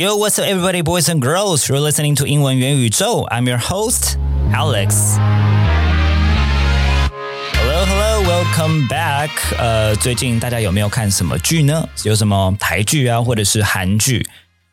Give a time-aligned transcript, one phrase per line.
[0.00, 1.68] Yo, what's up, everybody, boys and girls?
[1.68, 3.26] You're listening to 英文元宇宙.
[3.30, 4.16] I'm your host,
[4.52, 5.16] Alex.
[7.54, 9.30] Hello, hello, welcome back.
[9.58, 11.88] 呃，最近大家有没有看什么剧呢？
[12.04, 14.24] 有什么台剧啊，或者是韩剧？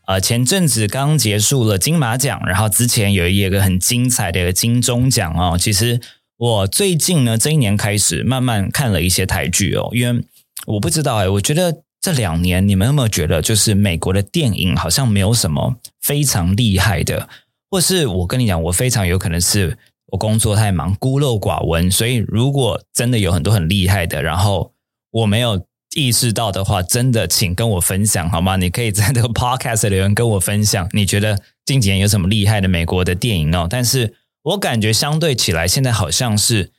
[0.05, 5.57] 呃，前阵子刚结束了金马奖，然后之前有一个很精彩的一个金钟奖哦。
[5.59, 5.99] 其实
[6.37, 10.23] 我最近呢，这一年开始慢慢看了一些台剧哦，因为
[10.67, 11.84] 我不知道哎，我觉得。
[12.05, 17.27] 这两年，你们有没有觉得，就是美国的电影好像没有什么非常厉害的，
[17.71, 19.75] 或是我跟你讲，我非常有可能是
[20.11, 24.71] 我工作太忙，孤陋寡闻，所以如果真的有很多很厉害的，然后
[25.09, 25.65] 我没有
[25.95, 28.55] 意识到的话，真的请跟我分享好吗？
[28.55, 33.65] 你可以在这个 podcast 留言跟我分享，你觉得近几年有什么厉害的美国的电影哦？
[33.67, 36.74] 但是我感觉相对起来，现在好像是。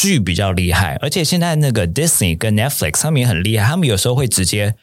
[0.00, 4.76] 剧比较厉害，而且现在那个 Disney 跟 Netflix 他们也很厉害，他们有时候会直接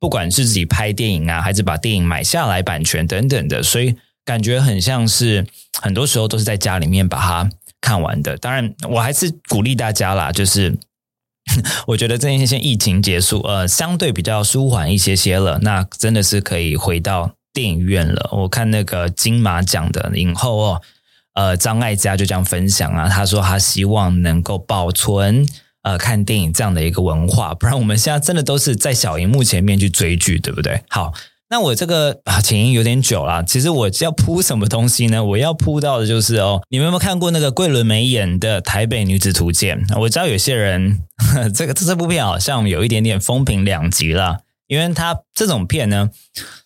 [0.00, 5.46] 不管是自己拍电影啊，还是把电影买下来版权等等的，所以感觉很像是
[5.78, 7.50] 很多时候都是在家里面把它
[7.82, 8.38] 看完的。
[8.38, 10.74] 当然，我还是鼓励大家啦，就是
[11.86, 18.30] 我觉得这一些疫情结束，呃，相对比较舒缓一些些了，那真的是可以回到电影院了。
[18.32, 20.82] 我看那个金马奖的影后哦。
[21.34, 25.46] 呃，张艾嘉就这样分享啊，他说他希望能够保存
[25.82, 30.82] 呃看电影这样的一个文化，不然我们现在真的都是在小荧幕前面去追剧，对不对？
[30.88, 31.12] 好，
[31.48, 35.24] 那我这个啊前因有点久了，其实我要铺什么东西呢？
[35.24, 39.84] 我要铺到的就是哦，你们有没有看过那个桂纶镁演的《台北女子图鉴》？
[40.00, 41.00] 我知道有些人
[41.54, 46.10] 这个这部片好像有一点点风评两极了，因为他这种片呢。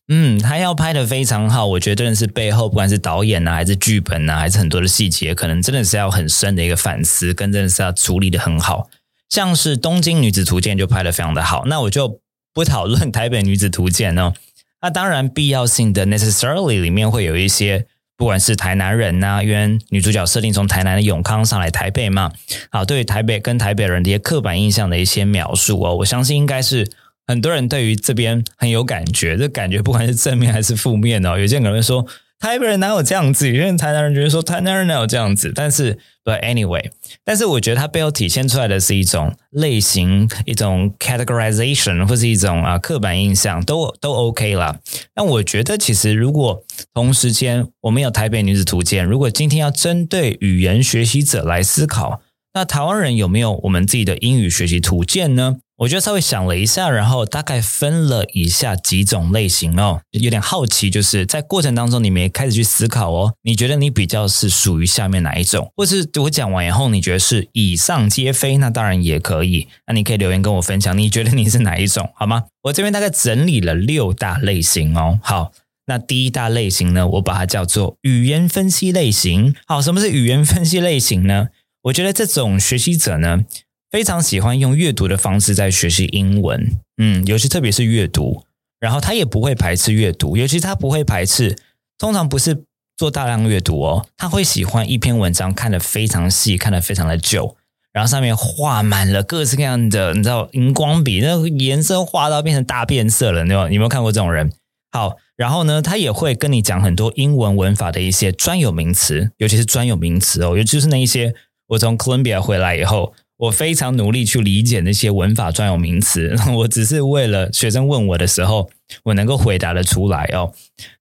[0.08, 8.88] 嗯，他要拍的非常好，我觉得真的是背后不管是导演呐，还是剧本呐，还是很多的细节，可能真的是要很深的一个反思，跟真的是要处理的很好。
[9.28, 12.20] 像是《东京女子图鉴》就拍的非常的好，那我就
[12.54, 14.32] 不讨论《台北女子图鉴》哦。
[14.80, 17.86] 那当然必要性的 necessarily 里面会有一些，
[18.16, 22.30] 不管是台南人呐，因为女主角设定从台南的永康上来台北嘛，
[22.70, 26.88] 好，对于台北跟台北人的一些刻板印象的一些描述哦，我相信应该是。
[27.26, 31.38] 很多人对于这边很有感觉，这感觉不管是正面还是负面哦。
[31.38, 32.06] 有些人可能会说
[32.38, 35.50] 台北人哪有这样子，有些人台南人觉得说台南人哪有这样子。
[35.54, 36.90] 但是，but anyway，
[37.24, 44.78] 但是我觉得它背后体现出来的是一种类型、一种 categorization 或是一种啊刻板印象，都都 OK 啦。
[45.14, 46.62] 那我觉得其实如果
[46.92, 52.20] 同时间我们有台北女子图鉴，如果今天要针对语言学习者来思考，
[52.56, 55.56] 那台湾人有没有我们自己的英语学习图鉴呢？
[55.76, 72.44] 我觉得稍微想了一下，然后大概分了以下几种类型哦，有点好奇，就是在过程当中你们也开始去思考哦，你觉得你比较是属于下面哪一种，或是我讲完以后你觉得是以上皆非，那当然也可以，那你可以留言跟我分享，你觉得你是哪一种，好吗？
[72.62, 75.52] 我这边大概整理了六大类型哦，好，
[75.84, 79.54] 那第一大类型呢，我把它叫做语言分析类型。
[79.66, 81.48] 好，什么是语言分析类型呢？
[81.86, 83.44] 我觉得这种学习者呢。
[83.88, 88.42] 非常喜欢用阅读的方式在学习英文，嗯，尤其特别是阅读，
[88.80, 91.56] 然后他也不会排斥阅读，尤其他不会排斥，
[91.96, 92.64] 通常不是
[92.96, 97.56] 做大量阅读哦，他会喜欢一篇文章看得非常细，看得非常的久，
[97.92, 104.52] 然后上面画满了各式各样的，你知道荧光笔，那个颜色画到变成大变色了，你有有没有看过这种人？
[104.90, 111.34] 好，然后呢，他也会跟你讲很多英文文法的一些专有名词，尤其是专有名词哦，尤其是那一些
[111.68, 113.14] 我从哥伦比亚回来以后。
[113.38, 118.70] 我非常努力去理解那些文法专有名词， 我只是为了学生问我的时候，
[119.04, 120.54] 我能够回答的出来哦。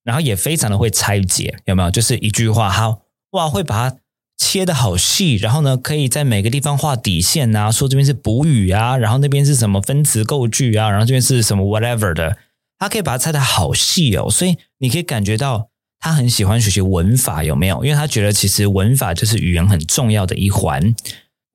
[0.03, 1.89] 然后也非常的会拆解，有没有？
[1.89, 3.97] 就是一句话，好哇，会把它
[4.37, 12.37] 切的好细，然后呢，可以在每个地方画底线啊，说这边是补语啊，然后那边是什么分词构句啊，然后这边是什么 whatever 的，
[12.77, 14.29] 他可以把它拆的好细哦。
[14.29, 15.69] 所以你可以感觉到
[16.05, 17.83] 他很喜欢学习文法，有没有？
[17.83, 20.93] 因为他觉得其实文法就是语言很重要的一环。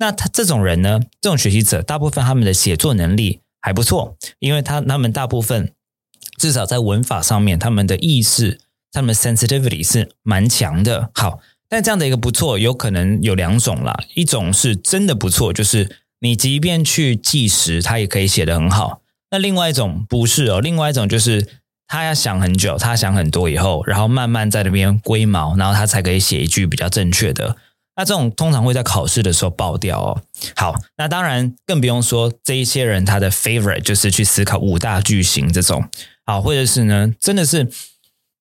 [0.00, 0.98] 那他这种人呢？
[1.20, 5.72] 这种学习者，大部分他们的写作能力还不错，因为他他们大部分
[6.36, 8.58] 至少在文法上面，他们的意识，
[8.90, 11.12] 他们 sensitivity 是蛮强的。
[11.14, 11.38] 好，
[11.68, 13.96] 但这样的一个不错，有可能有两种啦。
[14.16, 19.00] 一种是真的不错，就是你即便去计时，他也可以写得很好。
[19.30, 21.46] 那另外一种不是哦，另外一种就是
[21.90, 27.56] 他要想很久，他想很多以后，然后慢慢在那边归毛，然后他才可以写一句比较正确的。
[27.96, 30.22] 那这种通常会在考试的时候爆掉哦。
[30.54, 35.84] 好，那当然更不用说这一些人他的 favorite 就是去思考五大句型这种，
[36.24, 37.68] 好，或者是呢，真的是，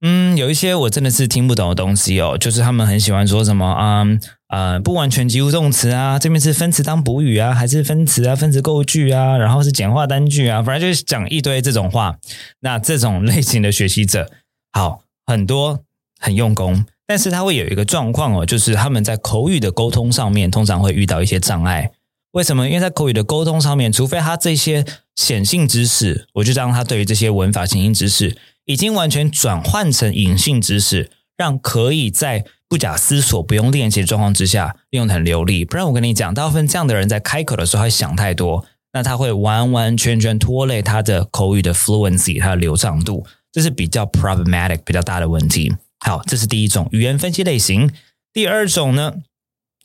[0.01, 4.05] 嗯，有一些我真的是听不懂的东西哦，就是他们很喜欢说什么啊，
[4.49, 12.17] 呃，不完全及物动词啊，这边是分词当补语啊，还是分词啊，分词构句啊，然后是简化单句啊，反正就是讲一堆这种话。
[12.61, 14.29] 那这种类型的学习者。
[14.71, 15.79] 好，很多
[16.19, 21.91] 很用功，但是他会有一个状况哦，就是他们在口语的沟通上面通常会遇到一些障碍。
[22.31, 22.67] 为什么？
[22.67, 24.85] 因为在口语的沟通上面，除非他这些
[25.15, 35.65] 显性知识，我就让他对于这些文法显性知识已经完全转换成隐性知识，让可以在不假思索、不用练习的状况之下用的很流利。
[35.65, 38.63] 不然我跟你讲，大部分这样的人在开口的时候会想太多，
[38.93, 45.75] 那他会完完全全拖累他的口语的 fluency，他的流畅度，这是比较 problematic 比较大的问题。
[45.99, 47.91] 好，这是第一种语言分析类型。
[48.31, 49.15] 第二种呢？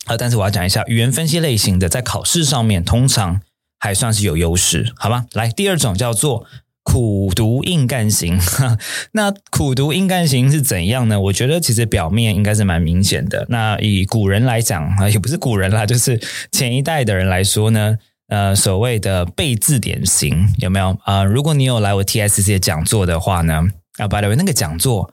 [0.05, 3.41] 啊，但是我要讲一下语言分析类型的，在考试上面通常
[3.79, 5.25] 还算是有优势，好吗？
[5.33, 6.45] 来，第二种叫做
[6.85, 8.39] 苦读硬干型。
[9.13, 11.19] 那苦读硬干型是怎样呢？
[11.19, 13.45] 我觉得其实表面应该是蛮明显的。
[13.49, 16.21] 那以古人来讲啊， 也不是古人啦，就是
[16.53, 17.99] 前一代的人来说呢，
[18.29, 21.25] 呃，所谓的背字典型有没有啊？
[21.25, 23.63] 如果你有来我 TSC 的讲座的话呢，
[23.99, 25.11] 啊，by the way，那个讲座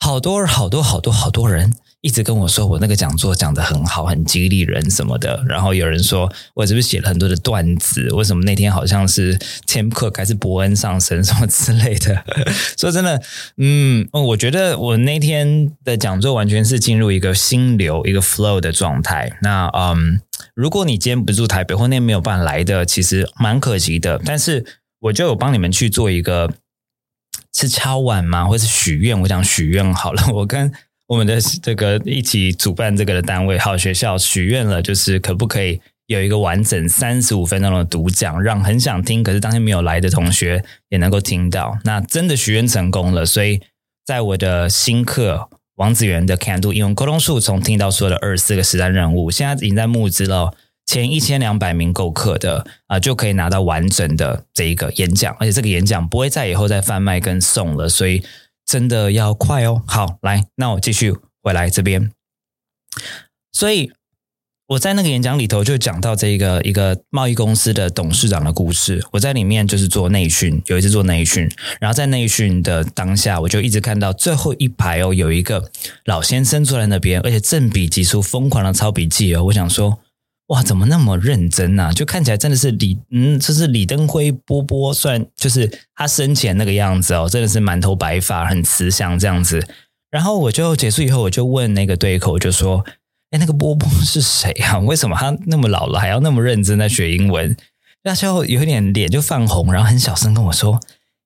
[0.00, 1.72] 好多好多好多好多人。
[2.04, 5.42] 一直跟我说我那个讲座讲的很好，很激励人什么的。
[5.48, 8.06] 然后有人说我是不是写了很多的段子？
[8.10, 12.22] 为什么那天好像是 tiktok 还是伯恩上身什么之类的？
[12.76, 13.22] 说真的，
[13.56, 19.38] 嗯，我觉得我那天的讲座完全是进入一个心流、一个 flow 的状态。
[19.40, 20.20] 那嗯，
[20.54, 24.20] 如果你今天不住台北或那天没有办法来的，其实蛮可惜的。
[24.26, 24.62] 但是
[25.00, 26.52] 我就有帮你们去做一个
[27.54, 28.44] 是敲碗吗？
[28.44, 29.18] 或是许愿？
[29.22, 30.70] 我想许愿好了，我跟。
[31.06, 41.78] 我们的这个一起主办这个的单位，好学校许愿了，就是可不可以有一个完整三十五分钟的独讲，让很想听可是当天没有来的同学也能够听到。
[41.84, 43.60] 那真的许愿成功了，所以
[44.06, 50.54] 在我的新课王子源的 Can Do 英文沟通术，从听到说的二十四个实战任务，现在已经在募资了，
[50.86, 58.22] 前一千两百名购课的啊，就可以拿到完整的这一个演讲，而且这个演讲不会在以后再贩卖跟送了，所以。
[58.66, 59.82] 真的要快哦！
[59.86, 62.10] 好，来，那我继续回来这边。
[63.52, 63.92] 所以
[64.66, 69.04] 我在那个演讲里头就讲到这个一个贸易公司的董事长的故事。
[69.12, 71.48] 我在里面就是做内训，有一次做内训，
[71.80, 75.70] 然后在内训的当下，我就一直看到最后一排哦，有一个
[76.04, 79.44] 老先生坐在那边，而且正笔疾书，疯狂的抄笔记哦。
[79.44, 79.98] 我想说。
[80.54, 81.92] 哇，怎么那么认真呐？
[81.92, 89.66] 就看起来真的是李，嗯，就是李登辉波波，算就是他生前那个样子哦，真的是满头白发，很慈祥这样子。
[90.12, 92.84] 然后我就结束以后，我就问那个对口，就说
[93.32, 94.78] ：“哎，那个波波 是谁啊？
[94.78, 97.56] 为什么他那么老了还要那么认真在学英文？”
[98.04, 100.78] 那时候有点脸就泛红，然后很小声跟我说：“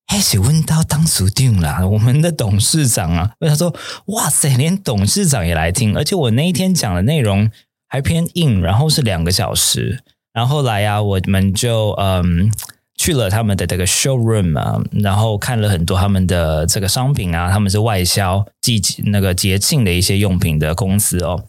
[0.08, 3.74] 哎，是问到当属定了，我们的董事长啊。”他说
[4.08, 7.50] ：“哇塞，连董事长也来听，而且我那一天讲的内容。”
[7.88, 10.02] 还偏硬，然后是两个小时，
[10.32, 12.52] 然后来呀，我们就嗯
[12.96, 21.44] 去了他们的这个 showroom 啊，然后看了很多他们的这个商品啊，他们是外销季那个节庆的一些用品的公司哦。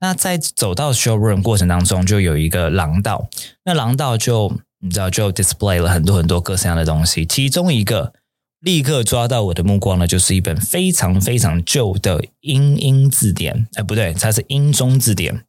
[0.00, 3.28] 那在走到 showroom 过程当中，就有一个廊道，
[3.64, 8.12] 那廊道就你知道就 display 了很多很多各式样的东西，其中一个
[8.62, 15.44] 立刻抓到我的目光呢，就是一本非常非常旧的英英字典，哎，不对，它是英中字典。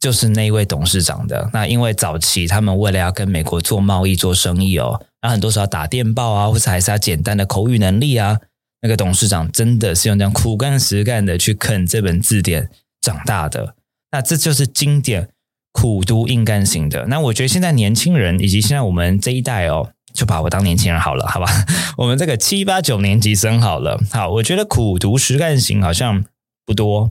[0.00, 8.40] 就是那一位董事长的那，因为早期他们为了要跟美国做贸易、做生意哦，那很多时候打电报啊，或者还是要简单的口语能力啊。
[8.80, 12.68] 那个董事长真的是用这样苦干实干的去啃这本字典
[13.00, 13.76] 长大的。
[14.10, 15.28] 那这就是经典
[15.70, 17.06] 苦读硬干型的。
[17.06, 21.46] 那我觉得现在年轻人以及现在我们这一代哦，就把我当年轻人好了，好吧？
[21.98, 26.24] 我们这个七八九年级生好了，好，我觉得苦读实干型好像
[26.66, 27.10] 不多。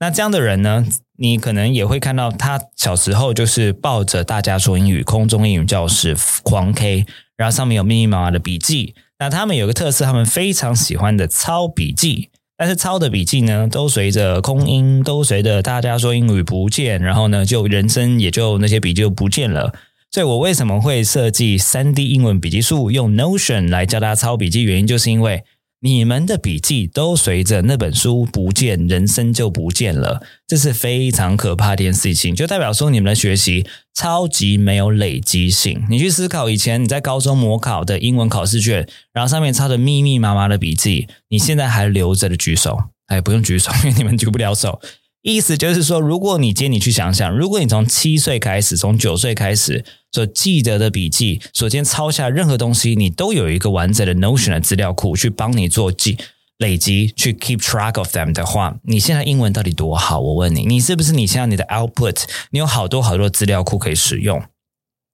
[0.00, 0.86] 那这样的人呢？
[1.18, 7.04] 你可能也会看到，他小时候就是抱着大家说英语空中英语教室狂 K，
[7.36, 8.94] 然后上面有密密麻麻的笔记。
[9.18, 19.74] 那他们有个特色，他们非常喜欢的抄笔记，但是抄的笔记呢，都随着空音，都随着大家说英语不见，然后呢，就人生也就那些笔记就不见了。
[20.10, 25.44] 所以我为什么会设计三 D 英文笔记术，用 Notion 来教大家抄笔记，原因就是因为。
[25.82, 35.82] 你们的笔记都随着那本书不见，人生就不见了，这是非常可怕的一件事情，就代表说你们的学习超级没有累积性。
[35.88, 44.82] 你去思考以前你在高中模考的英文考试卷，然后上面抄的密密麻麻的笔记，你现在还留着的举手，哎，不用举手，因为你们举不了手。
[45.22, 56.16] 意思就是说，如果你今天你去想想，如果你从七岁开始，从九岁开始所记得的笔记，所先抄下任何东西，你都有一个完整的 Notion 的资料库去帮你做记
[56.56, 60.20] 累积，去 keep track of them 的话，你现在英文到底多好？
[60.20, 64.42] 我问你，你是不是你现在你的 output，你有好多好多资料库可以使用？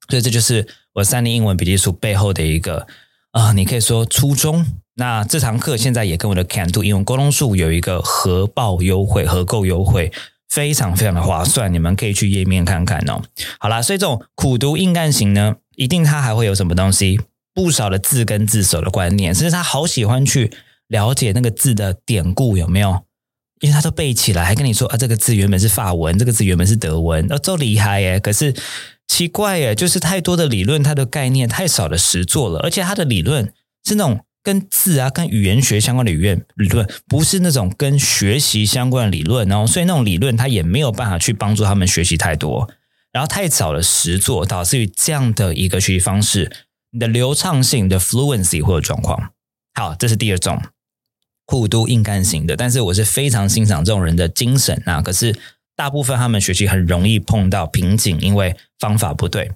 [0.08, 2.86] 所以这就是我三年英文笔记书背后的一个
[3.32, 4.64] 啊，你可以说初衷，
[4.97, 10.11] 那这堂课现在也跟我的 Can Do 英文沟通术有一个合报优惠、合购优惠，
[10.49, 13.23] 非常非常的划算，你们可以去页面看看哦。
[13.61, 17.21] 好啦，所以这种苦读硬干型呢，一定它还会有什么东西？
[17.55, 20.53] 不少的字根字首的观念，甚至他好喜欢去
[20.88, 23.05] 了解那个字的典故有没有？
[23.61, 28.21] 因为他都背起来，还跟你说啊，这个字原本是法文，这个字原本是德文，哦，都厉害耶！
[28.21, 28.55] 可是
[29.09, 33.50] 奇怪耶，就是太多的理论，它的概念太少的实做了，而且它的理论
[33.88, 39.67] 是那种跟字啊、跟语言学相关的语言理论，不是那种跟学习相关的理论哦。
[39.67, 42.71] 所以那种理论他也没有办法去帮助他们学习太多，
[43.11, 46.53] 然后太早的实做，导致于这样的一个学习方式，
[46.93, 49.33] 你的流畅性的 fluency 会有状况。
[49.75, 50.62] 好，这是第二种。
[51.45, 55.03] 苦读硬干型的，但是我是非常欣赏这种人的精神啊。
[55.03, 55.37] 可是
[55.75, 59.50] 大部分他们学习很容易碰到瓶颈，因为方法不对。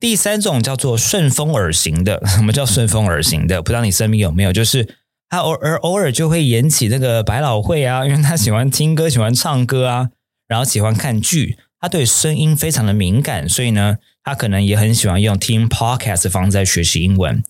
[0.00, 3.60] 第三种叫做顺风耳型的， 什么叫顺风耳型的？
[3.62, 4.52] 不知道你身边有没有？
[4.52, 4.96] 就是
[5.28, 10.08] 他偶尔偶尔就会演起那个百老汇啊，因为他喜欢听歌，喜欢唱歌啊，
[10.48, 17.44] 然后喜欢看剧，他对声音非常的敏感，所以呢，他可能也很喜欢用听 podcast 方式在学习英文。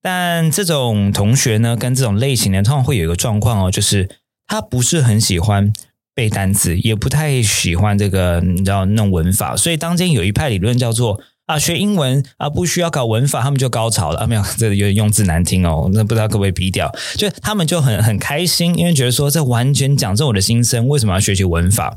[0.00, 4.08] 但这种同学呢，跟这种类型的通常会有一个状况哦，就是
[4.46, 5.72] 他不是很喜欢
[6.14, 16.88] 背单词，也不太喜欢这个你知道弄文法，所以当今有一派理论叫做啊，学英文啊不需要搞文法，他们就高潮了啊，没有， 这有点用字难听哦，那不知道可不可以逼掉？
[17.16, 21.96] 就他们就很很开心，因为觉得说这完全讲中我的心声，为什么要学习文法？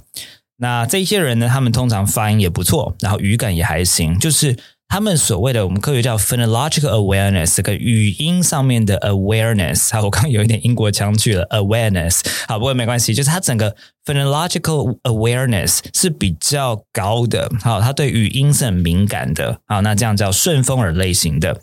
[0.57, 4.57] 那这些人呢，他们通常发音也不错，然后语感也还行，就是。
[4.91, 13.73] 他们所谓的我们科学叫 phonological awareness，这个语音上面的 awareness，好，我刚刚有一点英国腔去了 awareness，好，不过没关系，就是它整个
[14.05, 21.61] phonological awareness 是比较高的，好，他对语音是很敏感的，好，那这样叫顺风耳类型的。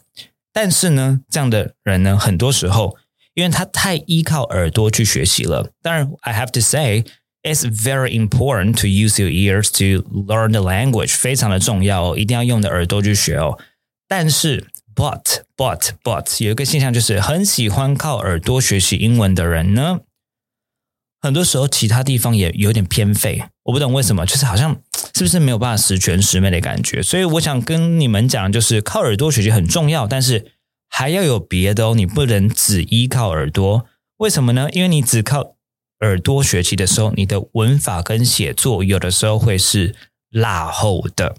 [0.50, 2.96] 但是呢，这样的人呢，很多时候
[3.34, 7.04] 因为他太依靠耳朵去学习了，当然，I have to say。
[7.48, 13.58] It's very important to use your ears to learn the language，非常的重要哦，一定要用的耳朵去学哦。
[14.06, 20.00] 但是，but but but 有一个现象就是，很喜欢靠耳朵学习英文的人呢，
[21.22, 23.42] 很多时候其他地方也有点偏废。
[23.64, 24.80] 我不懂为什么，就是好像
[25.14, 27.02] 是不是没有办法十全十美的感觉。
[27.02, 30.52] 所以我想跟你们讲，就是靠耳朵学习很重要，但是
[30.88, 33.86] 还要有别的哦，你不能只依靠耳朵。
[34.18, 34.68] 为什么呢？
[34.72, 35.56] 因为你只靠
[36.00, 39.96] 耳朵学习的时候，你的文法跟写作有的时候会是
[40.30, 41.34] 落后的。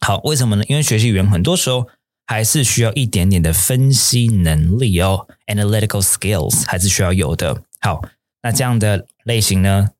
[0.00, 0.64] 好，为什么呢？
[0.68, 1.88] 因为学习语言很多时候
[2.26, 7.62] 还是需要一点点的分析能力哦，analytical skills 还是需要有的。
[7.80, 8.02] 好，
[8.42, 9.90] 那这样的类型呢，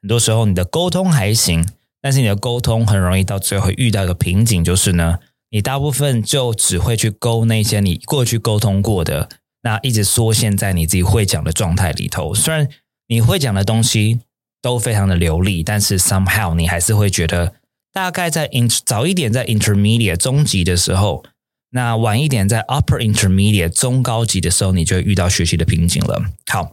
[0.00, 1.68] 很多时候你的沟通还行，
[2.00, 5.18] 但是你的沟通很容易到最后遇到一个瓶颈，就是呢，
[5.50, 9.28] 你大部分就只会去勾那些你过去沟通过的，
[9.62, 12.68] 那一直缩限在你自己会讲的状态里头，虽然。
[13.08, 14.20] 你会讲的东西
[14.62, 17.54] 都非常的流利，但是 somehow 你还是会觉得，
[17.92, 21.24] 大概在 in 早一点在 intermediate 中级的时候，
[21.70, 26.24] 那晚一点在 upper intermediate 中高级的时候，你就遇到学习的瓶颈了。
[26.50, 26.72] 好，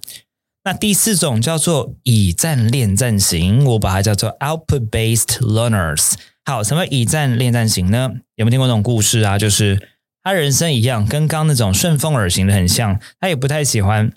[0.63, 6.13] 那第四种叫做以战练战型，我把它叫做 output based learners。
[6.45, 8.11] 好，什么以战练战型呢？
[8.35, 9.37] 有没有听过这种故事啊？
[9.37, 9.89] 就是
[10.23, 14.13] 他人生一样，跟刚那种顺风耳型的很像，他也不太喜欢。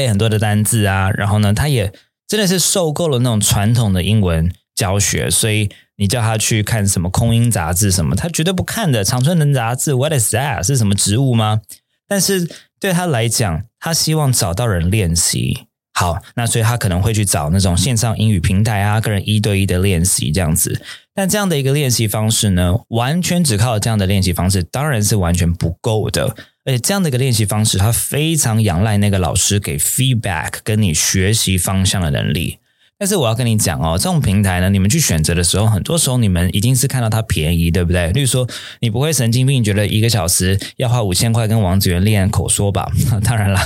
[0.00, 1.92] 背很多的单字啊，然后呢，他也
[2.26, 9.04] 真的是受够了那种传统的英文教学，所以你叫他去看什么空音杂志什么，他绝对不看的。
[9.04, 10.66] 长春藤杂志，What is that？
[10.66, 11.60] 是什么植物吗？
[12.08, 12.48] 但是
[12.80, 15.66] 对他来讲，他希望找到人练习。
[15.92, 20.80] 好，那所以他可能会去找那种线上英语平台啊，跟人一对一的练习这样子。
[21.14, 26.34] 但这样的一个练习方式呢，完全只靠这样的练习方式，当然是完全不够的。
[26.70, 32.58] 而且这样的一个练习方式，它非常仰赖那个老师给 feedback，跟你学习方向的能力。
[32.96, 38.12] 但是我要跟你讲哦，这种平台呢，你们去选择的时候，很多时候你们一定是看到它便宜，对不对？
[38.12, 38.46] 例如说，
[38.78, 42.88] 你不会神经病，觉得一个小时要花五千块跟王子源练口说吧？
[43.24, 43.58] 当然了，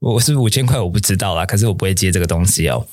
[0.00, 2.88] 我是五千块我不知道啦，可是我不会接这个东西哦，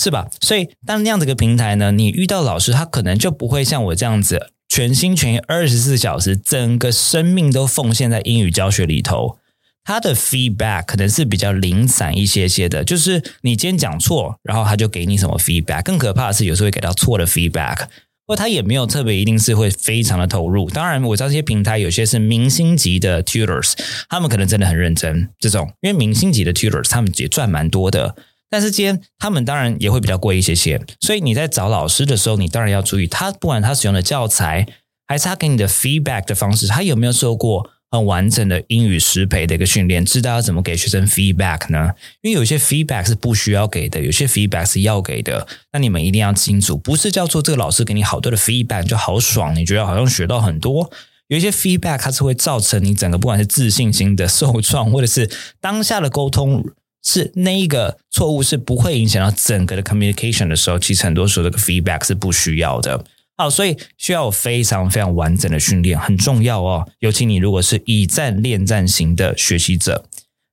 [0.00, 0.28] 是吧？
[0.42, 4.52] 所以当那样子个平台呢，你遇到老师，他可能就不会像我这样子。
[4.78, 9.38] 全心全意二十四小时，整个生命都奉献在英语教学里头。
[9.82, 15.82] 他的 feedback 可能是比较零散一些些的，就是你今天讲错，然后他就给你什么 feedback。
[15.82, 17.88] 更可怕的是，有时候会给到错的 feedback，
[18.24, 20.70] 或他也没有特别一定是会非常的投入。
[20.70, 23.72] 当然，我知道这些平台有些是明星级的 tutors，
[24.08, 25.28] 他们可能真的很认真。
[25.40, 28.14] 这种因为明星级的 tutors，他们也赚蛮多的。
[28.50, 34.66] 但是今天他们当然也会比较贵一些些，所以你在找老师的时候，你当然要注意他不管他使用的教材，
[35.06, 41.92] 还是他给你的 feedback 的方式，他有没有受过很完整的英语识培的一个训练，知道要怎么给学生 feedback 呢？
[42.20, 45.46] 因为有些 feedback 是不需要给的，有些 feedback 是要给的。
[45.72, 50.90] 那你们一定要清楚，不是叫做这个老师给你好多的 feedback 就好爽，你觉得好像学到很多。
[51.28, 56.64] 有一些 feedback 它是会造成你整个不管是自信心的受创，或者是当下的沟通
[57.02, 63.04] 是那一个错误是不会影响到整个的 communication 的时候，其实很多时候这个 feedback 是不需要的。
[63.36, 66.88] 好，所以需要有非常非常完整的训练，很重要哦。
[66.98, 70.04] 尤其你如果是以战恋战型的学习者，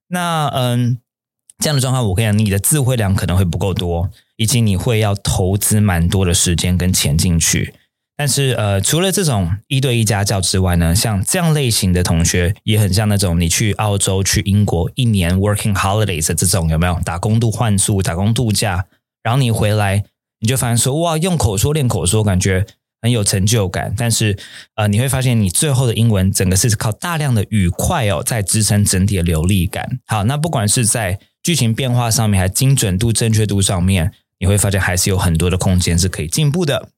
[0.08, 0.98] 那嗯，
[1.58, 7.74] 这样的状况，我跟你讲，你的智慧量可能会不够多，以及你会要投资蛮多的时间跟钱进去。
[8.16, 18.86] 但是呃，除了这种一对一家教之外呢，像这样类型的同学，也很像那种你去澳洲、去英国一年 working holidays 这种有没有打工度换宿、打工度假，
[19.22, 20.04] 然后你回来。
[20.38, 22.66] 你就发现说哇，用口说练口说，感觉
[23.00, 23.94] 很有成就感。
[23.96, 24.36] 但是
[24.74, 29.98] 呃，你会发现你最后的英文整个是靠大量的语块哦，在支撑整体的流利感。
[30.06, 36.90] 好，那不管是在剧情变化上面，还精准度、正确度上面，你会发现还是有很多的空间是可以进步的。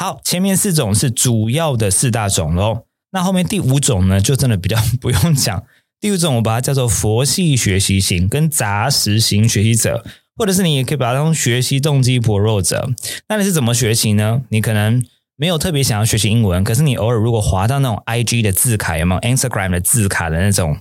[0.00, 2.86] 好，前面四种是主要的四大种喽。
[3.10, 5.62] 那后面第五种呢，就真的比较不用讲。
[6.00, 10.02] 第五种我把它叫做佛系学习型跟杂食型学习者。
[10.38, 12.88] 或者是你也可以把它当学习动机薄弱者。
[13.28, 14.40] 那你是怎么学习呢？
[14.48, 15.04] 你可能
[15.36, 20.78] 没有特别想要学习英文，可是你偶尔如果滑到那种 IG 的字卡，有没有 Instagram 的字卡的那种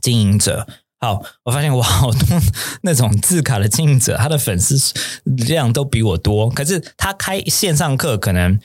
[0.00, 0.68] 经营者？
[0.98, 2.20] 好，我发现我好多
[2.82, 4.76] 那种字卡的经营者，他的粉丝
[5.24, 8.58] 量都比我多，可是他开线上课可能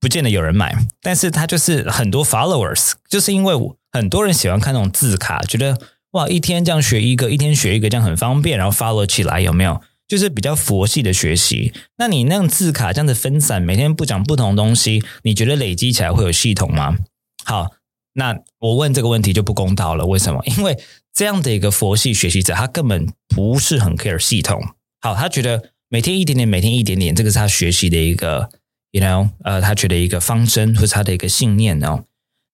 [0.00, 3.54] 不见得有人买，但是他就是很多 followers，就是因为
[3.92, 5.78] 很多人喜欢看那种字卡，觉得。
[6.14, 9.80] 哇，一天这样学一个，一天学一个，这样很方便，然后 follow 起来有没有？
[10.06, 11.72] 就是比较佛系的学习。
[11.96, 16.98] 那你那样字卡这样子分散，每天不讲不同东西，你觉得累积起来会有系统吗？
[17.44, 17.72] 好，
[18.14, 20.06] 那我问这个问题就不公道了。
[20.06, 20.40] 为什么？
[20.56, 20.78] 因为
[21.12, 24.62] 这样的一个佛系学习者，他根本不是很 care 系统。
[25.00, 28.48] 好，他觉得每天一点点，每天一点点，这个是他学习的一个
[28.92, 32.04] ，you know，呃，他觉得一个方针或者他的一个信念哦。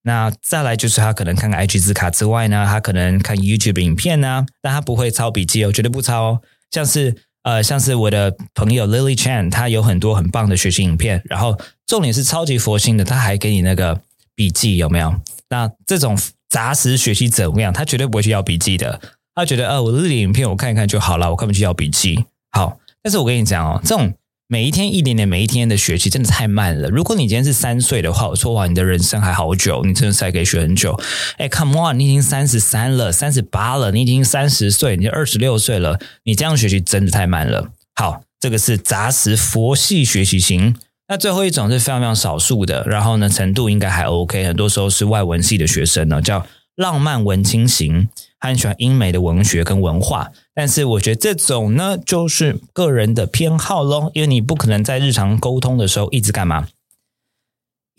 [0.03, 6.41] 那再来就是他可能看看 IG 字卡之外呢，他可能看 YouTube 影片呢，但他不会抄笔记哦，绝对不抄哦。
[6.71, 14.01] 像是呃，像是我的朋友 Lily Chan，他有很多很棒的学习影片，然后重点是超级佛心的，他还给你那个
[14.35, 15.21] 笔记有没有？
[15.51, 17.71] 那这种杂食学习怎么样？
[17.73, 19.01] 他绝对不会去要笔记的，
[19.35, 22.25] 他觉得呃，我的影片我看一看就好了，我根本去要笔记。
[22.53, 24.15] 好，但是我跟你讲哦，这种。
[24.53, 26.89] 每一天一点点，每一天的学习真的太慢了。
[26.89, 31.01] 如果你今天是三岁的话，我说哇，你的人生还好久，你真的才可以学很久。
[31.39, 37.71] 哎，Come on，你已经三十三了，三十八了，你已经三十岁，你二十六岁了，你这样学习真的太慢了。
[37.95, 40.75] 好，这个是杂食佛系学习型。
[41.11, 46.47] 那最后一种是非常非常少数的，然后呢，程度应该还 OK，很多时候是外文系的学生呢，叫
[46.77, 48.09] 浪漫文青型。
[48.43, 56.69] 很喜欢英美的文学跟文化，但是我觉得这种呢，就是个人的偏好咯，因为你不可能在日常沟通的时候一直干嘛，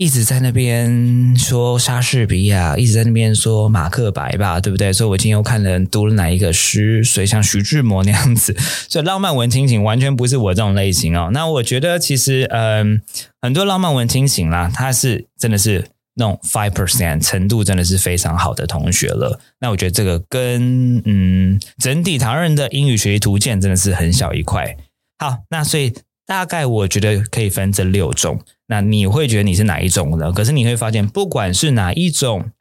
[0.02, 4.92] 一直在那边说莎士比亚，一直在那边说马克白吧，对不对？
[4.92, 8.52] 所以我今天又看了读了哪一个诗，所以像徐志摩那样子，
[8.90, 11.30] 所以浪漫文清醒完全不是我这种类型哦。
[11.32, 13.00] 那我觉得其实，嗯，
[13.44, 15.86] 很多浪漫文清醒啦，他是真的是。
[16.16, 19.40] 那种 five percent 程度真的是非常好的同学了。
[19.62, 24.76] 那我觉得这个跟嗯整体唐人的英语学习图鉴真的是很小一块。
[25.20, 25.94] 好，那所以
[26.32, 28.40] 大概我觉得可以分这六种。
[28.68, 30.32] 那你会觉得你是哪一种呢？
[30.32, 32.52] 可是你会发现，不管是哪一种，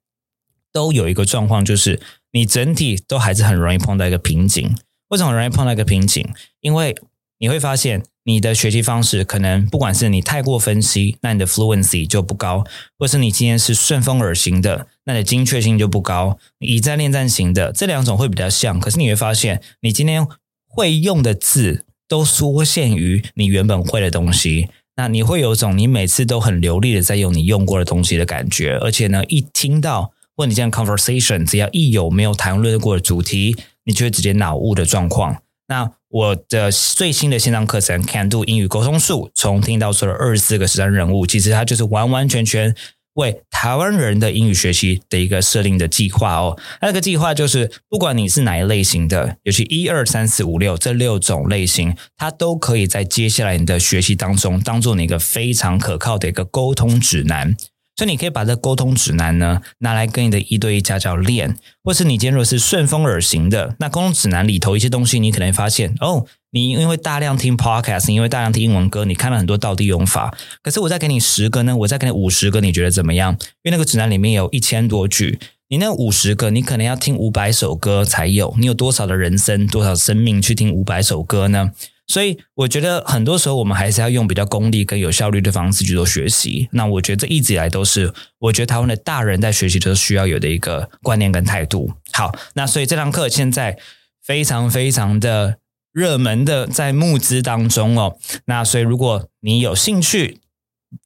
[0.72, 2.00] 都有一个状况，就是
[2.32, 4.74] 你整体都还是很容易碰到一个瓶颈。
[5.10, 6.28] 为什么容易碰到一个瓶颈？
[6.60, 6.96] 因为
[7.38, 8.02] 你会发现。
[8.24, 12.62] 你的学习方式可能不管是你太过分析，那你的 fluency 就不高；
[12.98, 16.38] 或是你今天是顺风耳型的，那你的精确性就不高。
[16.58, 20.28] 以战恋战型的这两种会比较像，可是你会发现，你今天
[20.68, 24.68] 会用的字都缩限于你原本会的东西。
[24.96, 35.40] 那你会有种你每次都很流利的在用你用过的东西的感觉，而且呢，一听到或你这样 conversation，只要一有没有谈论过的主题，你就会直接脑雾的状况。
[35.68, 42.74] 那我的最新的线上课程《Can Do 英语沟通术》，从听到说了二十四个实战任务，其实它就是完完全全
[43.14, 46.58] 为台湾人的英语学习的一个设定的计划哦。
[46.80, 57.56] 那个计划就是，不管你是哪一类型的，尤其一二三四五六这六种类型，它都可以在接下来你的学习当中，当做你一个非常可靠的一个沟通指南。
[57.96, 70.36] 所以你可以把这沟通指南呢拿来跟你的一对一家教练，或是你今天如果是顺风耳型的，那沟通指南里头一些东西，你可能发现哦，你因为大量听 podcast，因为大量听英文歌，你看了很多道地用法。
[70.62, 73.32] 可是我再给你十个呢，我再给你五十个，你觉得怎么样？
[73.62, 78.54] 因为那个指南里面有一千多句，你那五十个，你可能要听五百首歌才有。
[78.58, 81.70] 你有多少的人生，多少生命去听五百首歌呢？
[82.08, 86.68] 所以我觉得很多时候我们还是要用比较功利跟有效率的方式去做学习。
[86.72, 91.92] 那我觉得这一直以来都是，我觉得台湾的大人在学习都需要有的一个观念跟态度。
[92.12, 93.78] 好，那所以这堂课现在
[94.20, 95.58] 非常非常的
[95.92, 98.16] 热门的在募资当中哦。
[98.46, 100.38] 那所以如果你有兴趣，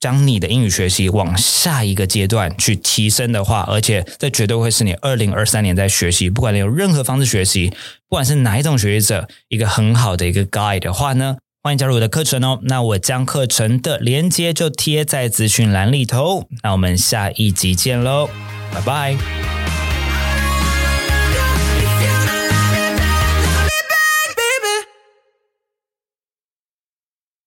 [0.01, 7.68] 将你的英语学习往下一个阶段去提升的话，而且这绝对会是你二零二三年在学习，不管你用任何方式学习，
[8.09, 12.61] 不管是哪一种学习者，一个很好的一个 guide 的话呢，欢迎加入我的课程哦。
[12.62, 16.49] 那我将课程的连接就贴在资讯栏里头。
[16.62, 18.31] 那我们下一集见喽，
[18.73, 19.63] 拜拜。